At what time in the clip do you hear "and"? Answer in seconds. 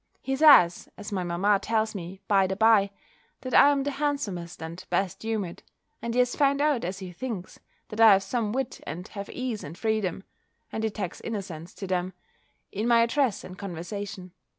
4.59-4.83, 6.01-6.15, 8.87-9.07, 9.63-9.77, 10.71-10.83, 13.43-13.55